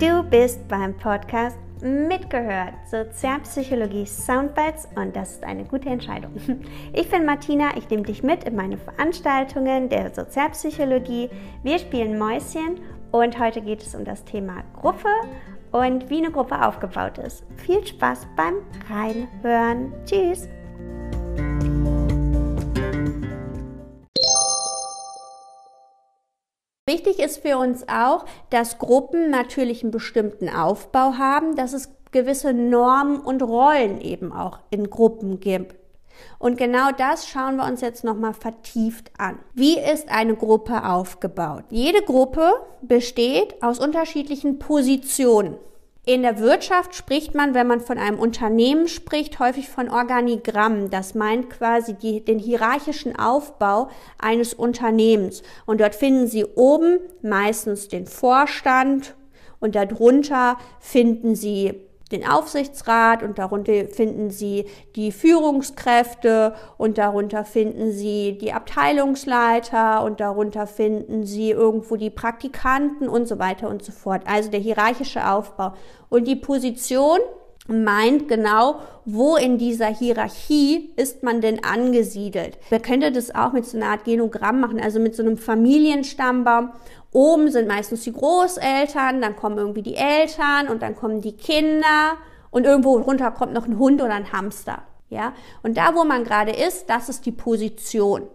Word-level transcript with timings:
Du 0.00 0.22
bist 0.22 0.66
beim 0.66 0.96
Podcast 0.96 1.58
mitgehört. 1.82 2.72
Sozialpsychologie 2.90 4.06
Soundbites 4.06 4.88
und 4.96 5.14
das 5.14 5.32
ist 5.32 5.44
eine 5.44 5.64
gute 5.64 5.90
Entscheidung. 5.90 6.32
Ich 6.94 7.10
bin 7.10 7.26
Martina, 7.26 7.76
ich 7.76 7.90
nehme 7.90 8.04
dich 8.04 8.22
mit 8.22 8.44
in 8.44 8.56
meine 8.56 8.78
Veranstaltungen 8.78 9.90
der 9.90 10.14
Sozialpsychologie. 10.14 11.28
Wir 11.62 11.78
spielen 11.78 12.18
Mäuschen 12.18 12.80
und 13.12 13.38
heute 13.38 13.60
geht 13.60 13.82
es 13.82 13.94
um 13.94 14.06
das 14.06 14.24
Thema 14.24 14.64
Gruppe 14.80 15.10
und 15.70 16.08
wie 16.08 16.24
eine 16.24 16.30
Gruppe 16.30 16.66
aufgebaut 16.66 17.18
ist. 17.18 17.44
Viel 17.56 17.86
Spaß 17.86 18.26
beim 18.36 18.54
Reinhören. 18.88 19.92
Tschüss! 20.06 20.48
Wichtig 26.90 27.20
ist 27.20 27.38
für 27.38 27.56
uns 27.56 27.86
auch, 27.88 28.24
dass 28.50 28.78
Gruppen 28.78 29.30
natürlich 29.30 29.84
einen 29.84 29.92
bestimmten 29.92 30.48
Aufbau 30.48 31.18
haben, 31.18 31.54
dass 31.54 31.72
es 31.72 31.88
gewisse 32.10 32.52
Normen 32.52 33.20
und 33.20 33.44
Rollen 33.44 34.00
eben 34.00 34.32
auch 34.32 34.58
in 34.70 34.90
Gruppen 34.90 35.38
gibt. 35.38 35.76
Und 36.40 36.58
genau 36.58 36.90
das 36.90 37.28
schauen 37.28 37.54
wir 37.54 37.64
uns 37.64 37.80
jetzt 37.80 38.02
nochmal 38.02 38.34
vertieft 38.34 39.12
an. 39.18 39.38
Wie 39.54 39.78
ist 39.78 40.08
eine 40.08 40.34
Gruppe 40.34 40.84
aufgebaut? 40.84 41.62
Jede 41.70 42.02
Gruppe 42.02 42.54
besteht 42.82 43.62
aus 43.62 43.78
unterschiedlichen 43.78 44.58
Positionen. 44.58 45.58
In 46.06 46.22
der 46.22 46.38
Wirtschaft 46.38 46.94
spricht 46.94 47.34
man, 47.34 47.52
wenn 47.52 47.66
man 47.66 47.80
von 47.80 47.98
einem 47.98 48.18
Unternehmen 48.18 48.88
spricht, 48.88 49.38
häufig 49.38 49.68
von 49.68 49.90
Organigramm. 49.90 50.88
Das 50.88 51.14
meint 51.14 51.50
quasi 51.50 51.92
die, 51.92 52.24
den 52.24 52.38
hierarchischen 52.38 53.18
Aufbau 53.18 53.90
eines 54.18 54.54
Unternehmens. 54.54 55.42
Und 55.66 55.80
dort 55.80 55.94
finden 55.94 56.26
Sie 56.26 56.44
oben 56.44 57.00
meistens 57.22 57.88
den 57.88 58.06
Vorstand 58.06 59.14
und 59.60 59.74
darunter 59.74 60.56
finden 60.80 61.34
Sie 61.34 61.74
den 62.12 62.26
Aufsichtsrat 62.26 63.22
und 63.22 63.38
darunter 63.38 63.86
finden 63.86 64.30
Sie 64.30 64.66
die 64.96 65.12
Führungskräfte 65.12 66.54
und 66.76 66.98
darunter 66.98 67.44
finden 67.44 67.92
Sie 67.92 68.36
die 68.38 68.52
Abteilungsleiter 68.52 70.02
und 70.02 70.20
darunter 70.20 70.66
finden 70.66 71.24
Sie 71.24 71.50
irgendwo 71.50 71.96
die 71.96 72.10
Praktikanten 72.10 73.08
und 73.08 73.28
so 73.28 73.38
weiter 73.38 73.68
und 73.68 73.84
so 73.84 73.92
fort. 73.92 74.22
Also 74.26 74.50
der 74.50 74.60
hierarchische 74.60 75.28
Aufbau. 75.28 75.72
Und 76.08 76.26
die 76.26 76.36
Position 76.36 77.20
meint 77.68 78.28
genau, 78.28 78.80
wo 79.04 79.36
in 79.36 79.58
dieser 79.58 79.86
Hierarchie 79.86 80.92
ist 80.96 81.22
man 81.22 81.40
denn 81.40 81.64
angesiedelt. 81.64 82.58
Man 82.70 82.82
könnte 82.82 83.12
das 83.12 83.34
auch 83.34 83.52
mit 83.52 83.66
so 83.66 83.76
einer 83.76 83.88
Art 83.88 84.04
Genogramm 84.04 84.60
machen, 84.60 84.80
also 84.80 84.98
mit 84.98 85.14
so 85.14 85.22
einem 85.22 85.36
Familienstammbaum 85.36 86.70
Oben 87.12 87.50
sind 87.50 87.66
meistens 87.66 88.02
die 88.02 88.12
Großeltern, 88.12 89.20
dann 89.20 89.36
kommen 89.36 89.58
irgendwie 89.58 89.82
die 89.82 89.96
Eltern 89.96 90.68
und 90.68 90.82
dann 90.82 90.94
kommen 90.94 91.20
die 91.20 91.36
Kinder 91.36 92.16
und 92.50 92.64
irgendwo 92.64 92.98
runter 92.98 93.30
kommt 93.32 93.52
noch 93.52 93.66
ein 93.66 93.78
Hund 93.78 94.00
oder 94.00 94.14
ein 94.14 94.32
Hamster. 94.32 94.82
Ja, 95.08 95.32
und 95.64 95.76
da, 95.76 95.96
wo 95.96 96.04
man 96.04 96.22
gerade 96.22 96.52
ist, 96.52 96.88
das 96.88 97.08
ist 97.08 97.26
die 97.26 97.32
Position. 97.32 98.28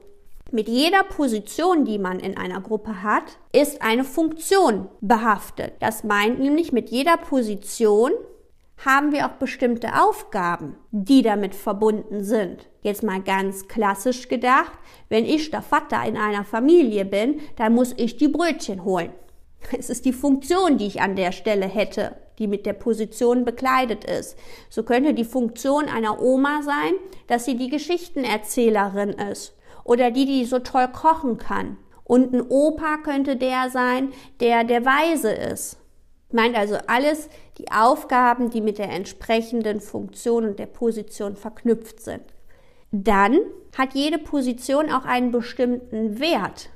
Mit 0.52 0.68
jeder 0.68 1.04
Position, 1.04 1.86
die 1.86 1.98
man 1.98 2.20
in 2.20 2.38
einer 2.38 2.60
Gruppe 2.60 3.02
hat, 3.02 3.24
ist 3.54 3.82
eine 3.82 4.04
Funktion 4.04 4.90
behaftet. 5.00 5.74
Das 5.80 6.04
meint 6.04 6.40
nämlich, 6.40 6.74
mit 6.74 6.90
jeder 6.90 7.18
Position 7.18 8.12
haben 8.84 9.12
wir 9.12 9.26
auch 9.26 9.38
bestimmte 9.38 10.02
Aufgaben, 10.02 10.76
die 10.92 11.22
damit 11.22 11.56
verbunden 11.56 12.24
sind. 12.24 12.68
Jetzt 12.82 13.04
mal 13.04 13.22
ganz 13.22 13.68
klassisch 13.68 14.28
gedacht, 14.28 14.74
wenn 15.10 15.26
ich 15.26 15.50
der 15.50 15.62
Vater 15.62 16.04
in 16.06 16.18
einer 16.18 16.44
Familie 16.44 17.06
bin, 17.06 17.40
dann 17.56 17.74
muss 17.74 17.94
ich 17.98 18.18
die 18.18 18.28
Brötchen 18.28 18.84
holen. 18.84 19.12
Es 19.78 19.90
ist 19.90 20.06
die 20.06 20.14
Funktion, 20.14 20.78
die 20.78 20.86
ich 20.86 21.02
an 21.02 21.16
der 21.16 21.32
Stelle 21.32 21.66
hätte, 21.66 22.16
die 22.38 22.48
mit 22.48 22.66
der 22.66 22.74
Position 22.74 23.46
bekleidet 23.46 24.04
ist. 24.04 24.38
So 24.70 24.84
könnte 24.84 25.14
die 25.14 25.24
Funktion 25.24 25.86
einer 25.86 26.22
Oma 26.22 26.62
sein, 26.62 26.94
dass 27.28 27.46
sie 27.46 27.56
die 27.56 27.70
Geschichtenerzählerin 27.70 29.12
ist 29.32 29.56
oder 29.84 30.12
die, 30.12 30.26
die 30.26 30.46
so 30.46 30.60
toll 30.60 30.88
kochen 30.90 31.38
kann. 31.38 31.78
Und 32.04 32.34
ein 32.34 32.42
Opa 32.48 32.98
könnte 32.98 33.36
der 33.36 33.72
sein, 33.72 34.14
der 34.40 34.64
der 34.64 34.86
Weise 34.86 35.32
ist 35.32 35.78
Meint 36.36 36.58
also 36.58 36.78
alles 36.88 37.30
die 37.58 37.72
Aufgaben, 37.72 38.50
die 38.50 38.62
mit 38.62 38.78
der 38.78 38.90
entsprechenden 38.90 39.80
Funktion 39.82 40.46
und 40.46 40.60
der 40.60 40.66
Position 40.66 41.36
verknüpft 41.36 42.02
sind. 42.02 42.24
Dann 42.92 43.40
hat 43.78 43.94
jede 43.94 44.18
Position 44.18 44.92
auch 44.92 45.06
einen 45.06 45.32
bestimmten 45.32 46.20
Wert. 46.20 46.70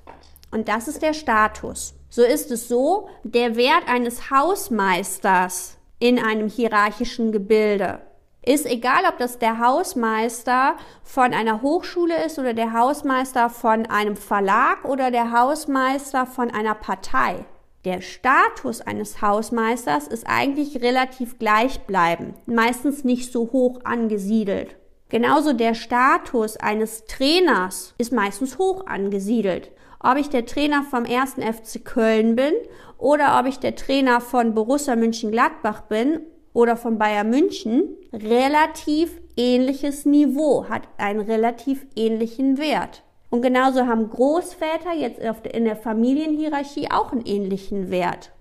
Und 0.51 0.67
das 0.67 0.87
ist 0.87 1.01
der 1.01 1.13
Status. 1.13 1.93
So 2.09 2.23
ist 2.23 2.51
es 2.51 2.67
so, 2.67 3.07
der 3.23 3.55
Wert 3.55 3.87
eines 3.87 4.31
Hausmeisters 4.31 5.77
in 5.99 6.17
einem 6.17 6.49
hierarchischen 6.49 7.31
Gebilde 7.31 7.99
ist 8.41 8.65
egal, 8.65 9.03
ob 9.07 9.17
das 9.17 9.37
der 9.37 9.59
Hausmeister 9.59 10.75
von 11.03 11.33
einer 11.33 11.61
Hochschule 11.61 12.25
ist 12.25 12.39
oder 12.39 12.53
der 12.53 12.73
Hausmeister 12.73 13.49
von 13.49 13.85
einem 13.85 14.15
Verlag 14.15 14.85
oder 14.85 15.11
der 15.11 15.31
Hausmeister 15.31 16.25
von 16.25 16.49
einer 16.49 16.73
Partei. 16.73 17.45
Der 17.85 18.01
Status 18.01 18.81
eines 18.81 19.21
Hausmeisters 19.21 20.07
ist 20.07 20.25
eigentlich 20.27 20.81
relativ 20.81 21.39
gleichbleibend, 21.39 22.35
meistens 22.45 23.05
nicht 23.05 23.31
so 23.31 23.53
hoch 23.53 23.79
angesiedelt. 23.85 24.75
Genauso 25.07 25.53
der 25.53 25.73
Status 25.73 26.57
eines 26.57 27.05
Trainers 27.05 27.95
ist 27.97 28.11
meistens 28.11 28.57
hoch 28.57 28.85
angesiedelt. 28.85 29.71
Ob 30.01 30.17
ich 30.17 30.27
der 30.27 30.45
Trainer 30.45 30.83
vom 30.83 31.05
1. 31.05 31.35
FC 31.35 31.83
Köln 31.85 32.35
bin 32.35 32.51
oder 32.97 33.39
ob 33.39 33.45
ich 33.45 33.59
der 33.59 33.75
Trainer 33.75 34.19
von 34.19 34.53
Borussia 34.53 34.97
München-Gladbach 34.97 35.83
bin 35.83 36.19
oder 36.51 36.75
von 36.75 36.97
Bayern 36.97 37.29
München, 37.29 37.95
relativ 38.11 39.21
ähnliches 39.37 40.05
Niveau, 40.05 40.67
hat 40.67 40.83
einen 40.97 41.21
relativ 41.21 41.87
ähnlichen 41.95 42.57
Wert. 42.57 43.03
Und 43.29 43.41
genauso 43.41 43.85
haben 43.85 44.09
Großväter 44.09 44.93
jetzt 44.93 45.19
in 45.19 45.65
der 45.65 45.75
Familienhierarchie 45.75 46.89
auch 46.91 47.11
einen 47.11 47.25
ähnlichen 47.25 47.91
Wert. 47.91 48.31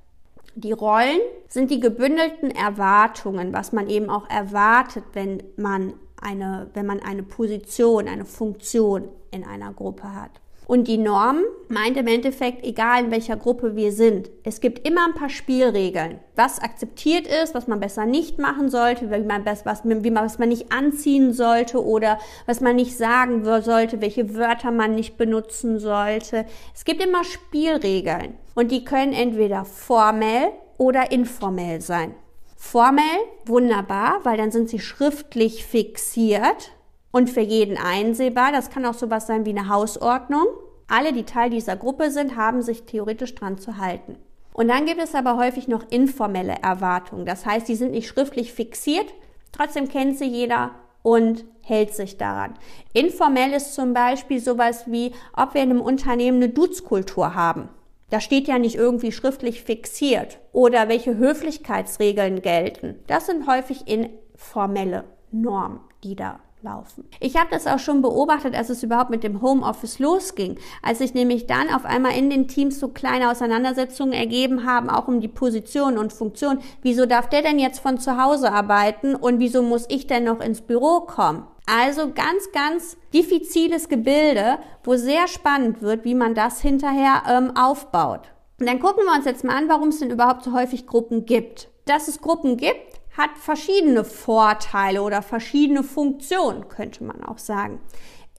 Die 0.55 0.73
Rollen 0.73 1.21
sind 1.49 1.71
die 1.71 1.79
gebündelten 1.79 2.51
Erwartungen, 2.51 3.53
was 3.53 3.73
man 3.73 3.89
eben 3.89 4.11
auch 4.11 4.29
erwartet, 4.29 5.05
wenn 5.13 5.43
man 5.57 5.95
eine, 6.21 6.69
wenn 6.75 6.87
man 6.87 7.01
eine 7.01 7.23
Position, 7.23 8.09
eine 8.09 8.25
Funktion 8.25 9.09
in 9.31 9.45
einer 9.45 9.73
Gruppe 9.73 10.15
hat. 10.15 10.33
Und 10.69 10.87
die 10.87 10.99
Norm 10.99 11.45
meint 11.69 11.97
im 11.97 12.07
Endeffekt, 12.07 12.63
egal 12.63 13.05
in 13.05 13.11
welcher 13.11 13.39
Gruppe 13.39 13.75
wir 13.75 13.91
sind, 13.91 14.31
es 14.45 14.61
gibt 14.61 14.87
immer 14.87 15.07
ein 15.07 15.15
paar 15.15 15.31
Spielregeln. 15.31 16.19
Was 16.37 16.59
akzeptiert 16.59 17.27
ist, 17.27 17.55
was 17.55 17.69
man 17.69 17.81
besser 17.81 18.05
nicht 18.05 18.39
machen 18.39 18.69
sollte, 18.69 19.11
wie 19.11 19.25
man, 19.25 19.47
was, 19.47 19.65
wie 19.65 20.11
man, 20.11 20.27
was 20.27 20.39
man 20.39 20.51
nicht 20.51 20.71
anziehen 20.71 21.33
sollte 21.33 21.83
oder 21.83 22.19
was 22.45 22.61
man 22.61 22.77
nicht 22.77 22.99
sagen 22.99 23.47
sollte, 23.63 24.03
welche 24.03 24.35
Wörter 24.35 24.71
man 24.71 24.95
nicht 24.95 25.17
benutzen 25.17 25.79
sollte. 25.79 26.45
Es 26.75 26.85
gibt 26.85 27.03
immer 27.03 27.25
Spielregeln 27.25 28.35
und 28.55 28.71
die 28.71 28.85
können 28.85 29.15
entweder 29.15 29.65
formell 29.65 30.51
oder 30.77 31.11
informell 31.11 31.81
sein. 31.81 32.15
Formell, 32.59 33.03
wunderbar, 33.47 34.21
weil 34.25 34.37
dann 34.37 34.51
sind 34.51 34.69
sie 34.69 34.81
schriftlich 34.81 35.65
fixiert 35.65 36.73
und 37.11 37.31
für 37.31 37.41
jeden 37.41 37.77
einsehbar. 37.77 38.53
Das 38.53 38.71
kann 38.71 38.85
auch 38.85 38.95
sowas 38.95 39.27
sein 39.27 39.47
wie 39.47 39.57
eine 39.57 39.69
Hausordnung. 39.69 40.47
Alle, 40.89 41.13
die 41.13 41.25
Teil 41.25 41.51
dieser 41.51 41.77
Gruppe 41.77 42.11
sind, 42.11 42.37
haben 42.37 42.63
sich 42.63 42.85
theoretisch 42.85 43.35
dran 43.35 43.59
zu 43.59 43.79
halten. 43.79 44.17
Und 44.53 44.69
dann 44.69 44.87
gibt 44.87 45.01
es 45.01 45.15
aber 45.15 45.37
häufig 45.37 45.69
noch 45.69 45.85
informelle 45.91 46.57
Erwartungen. 46.63 47.27
Das 47.27 47.47
heißt, 47.47 47.69
die 47.69 47.77
sind 47.77 47.93
nicht 47.93 48.09
schriftlich 48.09 48.53
fixiert, 48.53 49.07
trotzdem 49.53 49.89
kennt 49.89 50.19
sie 50.19 50.27
jeder 50.27 50.73
und 51.03 51.45
hält 51.63 51.95
sich 51.95 52.17
daran. 52.17 52.55
Informell 52.93 53.53
ist 53.53 53.75
zum 53.75 53.95
Beispiel 53.95 54.41
sowas 54.41 54.85
wie, 54.87 55.13
ob 55.37 55.55
wir 55.55 55.63
in 55.63 55.71
einem 55.71 55.81
Unternehmen 55.81 56.43
eine 56.43 56.49
Duzkultur 56.49 57.35
haben. 57.35 57.69
Da 58.11 58.21
steht 58.21 58.49
ja 58.49 58.59
nicht 58.59 58.75
irgendwie 58.75 59.13
schriftlich 59.13 59.63
fixiert 59.63 60.39
oder 60.53 60.89
welche 60.89 61.19
Höflichkeitsregeln 61.19 62.43
gelten. 62.43 62.97
Das 63.07 63.27
sind 63.27 63.47
häufig 63.47 63.87
informelle 63.87 65.05
Normen, 65.31 65.81
die 66.03 66.17
da 66.17 66.41
laufen. 66.63 67.05
Ich 67.21 67.37
habe 67.37 67.49
das 67.51 67.67
auch 67.67 67.79
schon 67.79 68.03
beobachtet, 68.03 68.55
als 68.55 68.71
es 68.71 68.83
überhaupt 68.83 69.11
mit 69.11 69.23
dem 69.23 69.43
Homeoffice 69.43 69.99
losging, 69.99 70.59
als 70.83 70.99
sich 70.99 71.15
nämlich 71.15 71.47
dann 71.47 71.69
auf 71.69 71.85
einmal 71.85 72.17
in 72.17 72.31
den 72.31 72.49
Teams 72.49 72.81
so 72.81 72.89
kleine 72.89 73.31
Auseinandersetzungen 73.31 74.13
ergeben 74.13 74.67
haben, 74.67 74.91
auch 74.91 75.09
um 75.09 75.21
die 75.21 75.29
Position 75.29 75.99
und 75.99 76.13
Funktion. 76.13 76.59
Wieso 76.83 77.07
darf 77.07 77.29
der 77.29 77.43
denn 77.43 77.59
jetzt 77.59 77.81
von 77.81 77.99
zu 77.99 78.23
Hause 78.23 78.53
arbeiten 78.53 79.15
und 79.15 79.39
wieso 79.39 79.63
muss 79.63 79.87
ich 79.89 80.07
denn 80.07 80.25
noch 80.25 80.41
ins 80.41 80.61
Büro 80.61 81.01
kommen? 81.01 81.47
Also 81.67 82.13
ganz, 82.13 82.51
ganz 82.53 82.97
diffiziles 83.13 83.89
Gebilde, 83.89 84.59
wo 84.85 84.97
sehr 84.97 85.29
spannend 85.29 85.83
wird, 85.83 86.05
wie 86.05 86.15
man 86.15 86.35
das 86.35 86.61
hinterher 86.61 87.23
ähm, 87.29 87.57
aufbaut. 87.57 88.33
Und 88.59 88.67
dann 88.69 88.81
gucken 88.81 89.05
wir 89.05 89.15
uns 89.15 89.27
jetzt 89.27 89.45
mal 89.45 89.57
an, 89.57 89.69
warum 89.69 89.89
es 89.89 89.99
denn 90.01 90.11
überhaupt 90.11 90.43
so 90.43 90.53
häufig 90.53 90.87
Gruppen 90.87 91.27
gibt. 91.27 91.69
Dass 91.85 92.09
es 92.09 92.21
Gruppen 92.21 92.57
gibt, 92.57 92.98
hat 93.19 93.37
verschiedene 93.37 94.05
Vorteile 94.05 95.03
oder 95.03 95.21
verschiedene 95.21 95.83
Funktionen, 95.83 96.69
könnte 96.69 97.05
man 97.05 97.25
auch 97.25 97.39
sagen. 97.39 97.81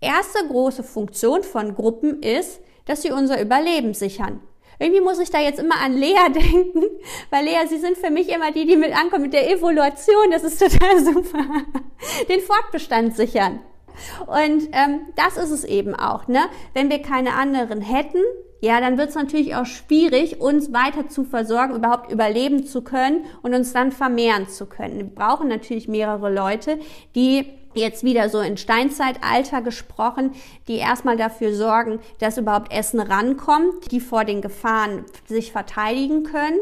Erste 0.01 0.47
große 0.47 0.83
Funktion 0.83 1.43
von 1.43 1.75
Gruppen 1.75 2.23
ist, 2.23 2.61
dass 2.85 3.01
sie 3.01 3.11
unser 3.11 3.41
Überleben 3.41 3.93
sichern. 3.93 4.41
Irgendwie 4.79 5.01
muss 5.01 5.19
ich 5.19 5.29
da 5.29 5.39
jetzt 5.41 5.59
immer 5.59 5.75
an 5.81 5.93
Lea 5.93 6.15
denken, 6.33 6.83
weil 7.29 7.43
Lea, 7.45 7.67
sie 7.67 7.77
sind 7.77 7.97
für 7.97 8.09
mich 8.09 8.29
immer 8.29 8.51
die, 8.51 8.65
die 8.65 8.77
mit 8.77 8.97
ankommen 8.97 9.23
mit 9.23 9.33
der 9.33 9.51
Evaluation. 9.51 10.31
Das 10.31 10.43
ist 10.43 10.59
total 10.59 10.99
super. 11.03 11.45
Den 12.29 12.39
Fortbestand 12.39 13.15
sichern. 13.15 13.59
Und 14.25 14.69
ähm, 14.71 15.01
das 15.15 15.37
ist 15.37 15.51
es 15.51 15.63
eben 15.63 15.95
auch. 15.95 16.27
Ne? 16.27 16.41
Wenn 16.73 16.89
wir 16.89 17.01
keine 17.01 17.33
anderen 17.33 17.81
hätten, 17.81 18.21
ja, 18.61 18.81
dann 18.81 18.97
wird 18.97 19.09
es 19.09 19.15
natürlich 19.15 19.55
auch 19.55 19.65
schwierig, 19.65 20.41
uns 20.41 20.73
weiter 20.73 21.07
zu 21.07 21.23
versorgen, 21.23 21.75
überhaupt 21.75 22.11
überleben 22.11 22.65
zu 22.65 22.81
können 22.81 23.25
und 23.41 23.53
uns 23.53 23.71
dann 23.71 23.91
vermehren 23.91 24.49
zu 24.49 24.65
können. 24.65 24.97
Wir 24.97 25.05
brauchen 25.05 25.47
natürlich 25.47 25.87
mehrere 25.87 26.33
Leute, 26.33 26.77
die 27.15 27.45
jetzt 27.73 28.03
wieder 28.03 28.29
so 28.29 28.39
in 28.39 28.57
Steinzeitalter 28.57 29.61
gesprochen, 29.61 30.31
die 30.67 30.77
erstmal 30.77 31.15
dafür 31.15 31.53
sorgen, 31.53 31.99
dass 32.19 32.37
überhaupt 32.37 32.73
Essen 32.73 32.99
rankommt, 32.99 33.91
die 33.91 33.99
vor 33.99 34.25
den 34.25 34.41
Gefahren 34.41 35.05
sich 35.25 35.51
verteidigen 35.51 36.23
können. 36.23 36.59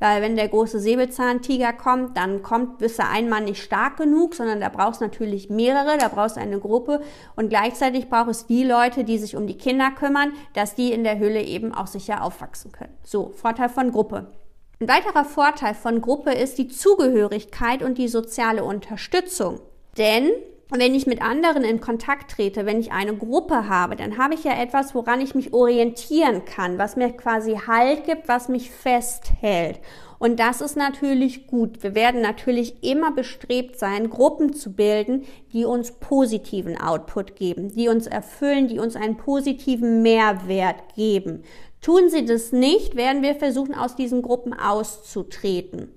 Weil 0.00 0.22
wenn 0.22 0.34
der 0.34 0.48
große 0.48 0.80
Säbelzahntiger 0.80 1.72
kommt, 1.74 2.16
dann 2.16 2.42
kommt 2.42 2.78
bis 2.78 2.98
er 2.98 3.10
einmal 3.10 3.42
nicht 3.42 3.62
stark 3.62 3.98
genug, 3.98 4.34
sondern 4.34 4.60
da 4.60 4.70
brauchst 4.70 5.00
natürlich 5.00 5.50
mehrere, 5.50 5.98
da 5.98 6.08
brauchst 6.08 6.36
du 6.36 6.40
eine 6.40 6.58
Gruppe 6.58 7.02
und 7.36 7.50
gleichzeitig 7.50 8.08
braucht 8.08 8.30
es 8.30 8.46
die 8.46 8.64
Leute, 8.64 9.04
die 9.04 9.18
sich 9.18 9.36
um 9.36 9.46
die 9.46 9.58
Kinder 9.58 9.90
kümmern, 9.90 10.32
dass 10.54 10.74
die 10.74 10.92
in 10.92 11.04
der 11.04 11.18
Höhle 11.18 11.42
eben 11.42 11.74
auch 11.74 11.86
sicher 11.86 12.24
aufwachsen 12.24 12.72
können. 12.72 12.94
So, 13.04 13.30
Vorteil 13.36 13.68
von 13.68 13.92
Gruppe. 13.92 14.32
Ein 14.80 14.88
weiterer 14.88 15.26
Vorteil 15.26 15.74
von 15.74 16.00
Gruppe 16.00 16.32
ist 16.32 16.56
die 16.56 16.68
Zugehörigkeit 16.68 17.82
und 17.82 17.98
die 17.98 18.08
soziale 18.08 18.64
Unterstützung. 18.64 19.60
Denn 19.98 20.30
wenn 20.78 20.94
ich 20.94 21.06
mit 21.06 21.20
anderen 21.20 21.64
in 21.64 21.80
Kontakt 21.80 22.30
trete, 22.30 22.64
wenn 22.64 22.80
ich 22.80 22.92
eine 22.92 23.16
Gruppe 23.16 23.68
habe, 23.68 23.96
dann 23.96 24.18
habe 24.18 24.34
ich 24.34 24.44
ja 24.44 24.52
etwas, 24.52 24.94
woran 24.94 25.20
ich 25.20 25.34
mich 25.34 25.52
orientieren 25.52 26.44
kann, 26.44 26.78
was 26.78 26.96
mir 26.96 27.10
quasi 27.10 27.56
Halt 27.66 28.04
gibt, 28.04 28.28
was 28.28 28.48
mich 28.48 28.70
festhält. 28.70 29.80
Und 30.20 30.38
das 30.38 30.60
ist 30.60 30.76
natürlich 30.76 31.46
gut. 31.46 31.82
Wir 31.82 31.94
werden 31.94 32.20
natürlich 32.20 32.84
immer 32.84 33.10
bestrebt 33.10 33.78
sein, 33.78 34.10
Gruppen 34.10 34.52
zu 34.52 34.74
bilden, 34.74 35.24
die 35.52 35.64
uns 35.64 35.92
positiven 35.92 36.78
Output 36.78 37.36
geben, 37.36 37.74
die 37.74 37.88
uns 37.88 38.06
erfüllen, 38.06 38.68
die 38.68 38.78
uns 38.78 38.96
einen 38.96 39.16
positiven 39.16 40.02
Mehrwert 40.02 40.94
geben. 40.94 41.42
Tun 41.80 42.10
sie 42.10 42.26
das 42.26 42.52
nicht, 42.52 42.96
werden 42.96 43.22
wir 43.22 43.34
versuchen, 43.34 43.74
aus 43.74 43.96
diesen 43.96 44.20
Gruppen 44.20 44.52
auszutreten. 44.52 45.88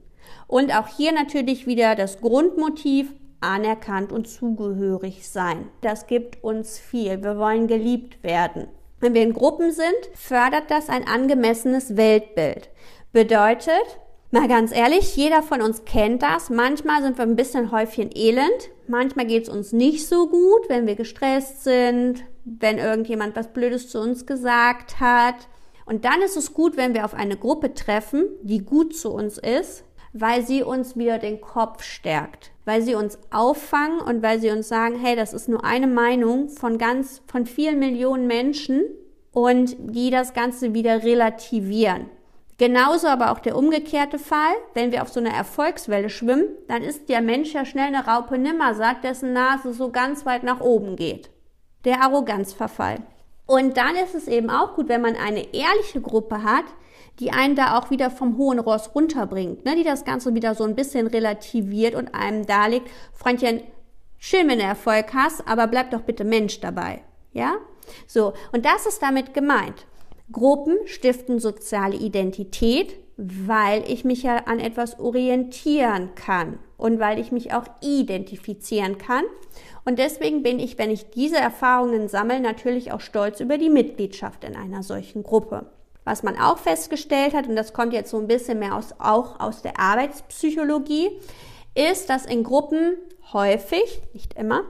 Und 0.48 0.74
auch 0.74 0.88
hier 0.88 1.12
natürlich 1.12 1.68
wieder 1.68 1.96
das 1.96 2.22
Grundmotiv, 2.22 3.12
anerkannt 3.44 4.12
und 4.12 4.28
zugehörig 4.28 5.28
sein. 5.28 5.70
Das 5.82 6.08
gibt 6.08 6.44
uns 6.44 6.80
viel. 6.80 7.24
Wir 7.24 7.38
wollen 7.38 7.68
geliebt 7.68 8.24
werden. 8.24 8.68
Wenn 9.00 9.14
wir 9.14 9.22
in 9.22 9.34
Gruppen 9.34 9.72
sind, 9.72 10.10
fördert 10.16 10.72
das 10.72 10.90
ein 10.90 11.08
angemessenes 11.08 11.98
Weltbild. 11.98 12.70
Bedeutet, 13.12 14.00
mal 14.32 14.48
ganz 14.48 14.74
ehrlich, 14.74 15.16
jeder 15.16 15.44
von 15.44 15.62
uns 15.62 15.84
kennt 15.86 16.24
das. 16.24 16.50
Manchmal 16.50 17.04
sind 17.04 17.18
wir 17.18 17.24
ein 17.24 17.36
bisschen 17.36 17.72
Häufchen 17.72 18.12
elend. 18.16 18.70
Manchmal 18.88 19.26
geht 19.26 19.44
es 19.44 19.50
uns 19.50 19.74
nicht 19.74 20.08
so 20.08 20.28
gut, 20.28 20.70
wenn 20.70 20.88
wir 20.88 20.96
gestresst 20.96 21.64
sind, 21.64 22.24
wenn 22.46 22.78
irgendjemand 22.78 23.36
was 23.36 23.52
Blödes 23.52 23.90
zu 23.90 24.00
uns 24.00 24.26
gesagt 24.26 25.00
hat. 25.00 25.50
Und 25.86 26.06
dann 26.06 26.22
ist 26.22 26.38
es 26.38 26.54
gut, 26.54 26.78
wenn 26.78 26.94
wir 26.94 27.04
auf 27.04 27.14
eine 27.14 27.36
Gruppe 27.36 27.74
treffen, 27.74 28.30
die 28.42 28.60
gut 28.60 28.96
zu 28.96 29.12
uns 29.12 29.38
ist, 29.38 29.84
weil 30.14 30.46
sie 30.46 30.64
uns 30.64 30.96
wieder 30.96 31.18
den 31.18 31.42
Kopf 31.42 31.84
stärkt 31.84 32.54
weil 32.66 32.82
sie 32.82 32.96
uns 32.96 33.20
auffangen 33.32 34.00
und 34.00 34.24
weil 34.24 34.40
sie 34.40 34.50
uns 34.50 34.68
sagen, 34.68 34.98
hey, 35.00 35.16
das 35.16 35.34
ist 35.34 35.50
nur 35.50 35.64
eine 35.64 35.88
Meinung 35.88 36.50
von 36.50 36.78
ganz, 36.78 37.22
von 37.28 37.46
vielen 37.46 37.80
Millionen 37.80 38.28
Menschen 38.28 38.84
und 39.32 39.76
die 39.80 40.10
das 40.10 40.34
Ganze 40.34 40.74
wieder 40.74 41.04
relativieren. 41.04 42.10
Genauso 42.58 43.08
aber 43.08 43.32
auch 43.32 43.40
der 43.40 43.58
umgekehrte 43.58 44.20
Fall, 44.20 44.54
wenn 44.74 44.92
wir 44.92 45.02
auf 45.02 45.10
so 45.10 45.20
einer 45.20 45.34
Erfolgswelle 45.34 46.10
schwimmen, 46.10 46.46
dann 46.68 46.84
ist 46.84 47.10
der 47.10 47.22
Mensch 47.22 47.54
ja 47.54 47.66
schnell 47.66 47.88
eine 47.88 48.06
Raupe 48.06 48.38
Nimmersatt, 48.38 49.04
dessen 49.04 49.34
Nase 49.34 49.74
so 49.74 49.90
ganz 49.90 50.26
weit 50.26 50.44
nach 50.44 50.62
oben 50.62 50.96
geht. 50.96 51.32
Der 51.84 52.02
Arroganzverfall. 52.02 53.00
Und 53.46 53.76
dann 53.76 53.96
ist 53.96 54.16
es 54.16 54.28
eben 54.28 54.50
auch 54.50 54.76
gut, 54.76 54.88
wenn 54.88 55.02
man 55.02 55.16
eine 55.16 55.54
ehrliche 55.54 56.00
Gruppe 56.00 56.44
hat, 56.44 56.64
die 57.20 57.32
einen 57.32 57.56
da 57.56 57.78
auch 57.78 57.90
wieder 57.90 58.10
vom 58.10 58.38
hohen 58.38 58.60
Ross 58.60 58.96
runterbringt, 58.96 59.66
ne? 59.66 59.76
die 59.76 59.84
das 59.84 60.06
Ganze 60.06 60.34
wieder 60.34 60.56
so 60.56 60.64
ein 60.64 60.76
bisschen 60.76 61.08
relativiert 61.08 61.96
und 61.96 62.14
einem 62.16 62.46
darlegt, 62.46 62.90
Freundchen, 63.14 63.62
schön, 64.18 64.48
wenn 64.48 64.60
du 64.60 64.66
Erfolg 64.66 65.14
hast, 65.14 65.48
aber 65.48 65.68
bleib 65.68 65.92
doch 65.92 66.02
bitte 66.02 66.24
Mensch 66.24 66.60
dabei. 66.60 67.02
Ja? 67.34 67.56
So, 68.08 68.34
und 68.52 68.66
das 68.66 68.86
ist 68.86 69.02
damit 69.02 69.34
gemeint. 69.34 69.86
Gruppen 70.32 70.78
stiften 70.86 71.40
soziale 71.40 71.96
Identität, 71.96 72.98
weil 73.18 73.84
ich 73.88 74.04
mich 74.04 74.24
ja 74.24 74.38
an 74.46 74.60
etwas 74.60 75.00
orientieren 75.00 76.16
kann 76.16 76.58
und 76.78 77.00
weil 77.00 77.20
ich 77.20 77.32
mich 77.32 77.54
auch 77.54 77.66
identifizieren 77.82 78.98
kann. 78.98 79.24
Und 79.86 80.00
deswegen 80.00 80.42
bin 80.42 80.60
ich, 80.60 80.78
wenn 80.78 80.90
ich 80.90 81.12
diese 81.12 81.38
Erfahrungen 81.38 82.08
sammle, 82.08 82.40
natürlich 82.40 82.92
auch 82.92 83.02
stolz 83.02 83.40
über 83.40 83.60
die 83.60 83.70
Mitgliedschaft 83.70 84.44
in 84.44 84.56
einer 84.56 84.82
solchen 84.82 85.22
Gruppe. 85.22 85.68
Was 86.06 86.24
man 86.24 86.38
auch 86.38 86.58
festgestellt 86.58 87.34
hat, 87.34 87.48
und 87.48 87.56
das 87.56 87.74
kommt 87.74 87.94
jetzt 87.94 88.12
so 88.12 88.18
ein 88.18 88.28
bisschen 88.28 88.60
mehr 88.60 88.76
aus, 88.76 88.94
auch 89.00 89.40
aus 89.40 89.62
der 89.62 89.80
Arbeitspsychologie, 89.80 91.12
ist, 91.76 92.10
dass 92.10 92.26
in 92.26 92.44
Gruppen 92.44 92.98
häufig, 93.32 94.02
nicht 94.14 94.34
immer, 94.34 94.64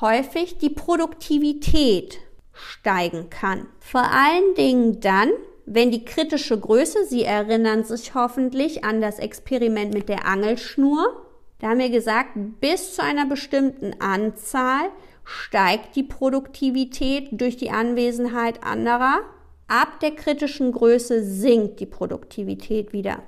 häufig 0.00 0.58
die 0.58 0.70
Produktivität 0.70 2.18
steigen 2.52 3.30
kann. 3.30 3.66
Vor 3.80 4.02
allen 4.02 4.54
Dingen 4.56 5.00
dann, 5.00 5.30
wenn 5.66 5.90
die 5.90 6.04
kritische 6.04 6.58
Größe, 6.58 7.04
Sie 7.04 7.24
erinnern 7.24 7.84
sich 7.84 8.14
hoffentlich 8.14 8.84
an 8.84 9.00
das 9.00 9.18
Experiment 9.18 9.92
mit 9.92 10.08
der 10.08 10.26
Angelschnur, 10.26 11.24
da 11.60 11.70
haben 11.70 11.80
wir 11.80 11.90
gesagt, 11.90 12.30
bis 12.60 12.94
zu 12.94 13.02
einer 13.02 13.26
bestimmten 13.26 14.00
Anzahl 14.00 14.90
steigt 15.24 15.96
die 15.96 16.04
Produktivität 16.04 17.28
durch 17.32 17.56
die 17.56 17.70
Anwesenheit 17.70 18.62
anderer 18.62 19.20
Ab 19.70 20.00
der 20.00 20.12
kritischen 20.12 20.72
Größe 20.72 21.22
sinkt 21.22 21.78
die 21.80 21.86
Produktivität 21.86 22.94
wieder. 22.94 23.22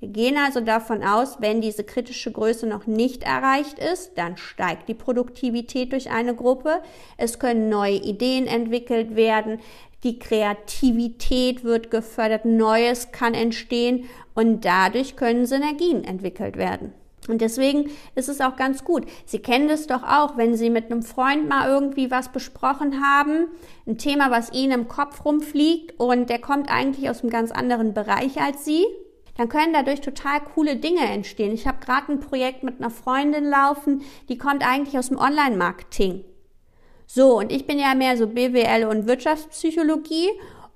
Wir 0.00 0.08
gehen 0.08 0.36
also 0.36 0.60
davon 0.60 1.04
aus, 1.04 1.40
wenn 1.40 1.60
diese 1.60 1.84
kritische 1.84 2.32
Größe 2.32 2.66
noch 2.66 2.88
nicht 2.88 3.22
erreicht 3.22 3.78
ist, 3.78 4.18
dann 4.18 4.36
steigt 4.36 4.88
die 4.88 4.94
Produktivität 4.94 5.92
durch 5.92 6.10
eine 6.10 6.34
Gruppe. 6.34 6.82
Es 7.16 7.38
können 7.38 7.68
neue 7.68 7.94
Ideen 7.94 8.48
entwickelt 8.48 9.14
werden. 9.14 9.60
Die 10.02 10.18
Kreativität 10.18 11.62
wird 11.62 11.92
gefördert. 11.92 12.44
Neues 12.44 13.12
kann 13.12 13.34
entstehen 13.34 14.06
und 14.34 14.64
dadurch 14.64 15.14
können 15.14 15.46
Synergien 15.46 16.02
entwickelt 16.02 16.56
werden. 16.56 16.92
Und 17.28 17.40
deswegen 17.40 17.90
ist 18.14 18.28
es 18.28 18.40
auch 18.40 18.56
ganz 18.56 18.84
gut. 18.84 19.04
Sie 19.24 19.40
kennen 19.40 19.68
das 19.68 19.86
doch 19.86 20.02
auch, 20.02 20.36
wenn 20.36 20.56
Sie 20.56 20.70
mit 20.70 20.90
einem 20.90 21.02
Freund 21.02 21.48
mal 21.48 21.68
irgendwie 21.68 22.10
was 22.10 22.30
besprochen 22.30 23.02
haben, 23.04 23.48
ein 23.86 23.98
Thema, 23.98 24.30
was 24.30 24.52
Ihnen 24.52 24.72
im 24.72 24.88
Kopf 24.88 25.24
rumfliegt 25.24 25.98
und 25.98 26.30
der 26.30 26.40
kommt 26.40 26.70
eigentlich 26.70 27.10
aus 27.10 27.22
einem 27.22 27.30
ganz 27.30 27.50
anderen 27.50 27.94
Bereich 27.94 28.40
als 28.40 28.64
Sie, 28.64 28.84
dann 29.36 29.48
können 29.48 29.72
dadurch 29.72 30.00
total 30.00 30.40
coole 30.40 30.76
Dinge 30.76 31.04
entstehen. 31.04 31.52
Ich 31.52 31.66
habe 31.66 31.84
gerade 31.84 32.12
ein 32.12 32.20
Projekt 32.20 32.62
mit 32.62 32.80
einer 32.80 32.90
Freundin 32.90 33.44
laufen, 33.44 34.02
die 34.28 34.38
kommt 34.38 34.66
eigentlich 34.66 34.98
aus 34.98 35.08
dem 35.08 35.18
Online-Marketing. 35.18 36.24
So, 37.06 37.38
und 37.38 37.52
ich 37.52 37.66
bin 37.66 37.78
ja 37.78 37.94
mehr 37.94 38.16
so 38.16 38.26
BWL 38.26 38.86
und 38.86 39.06
Wirtschaftspsychologie 39.06 40.28